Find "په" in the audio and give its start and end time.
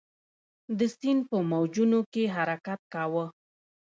1.29-1.37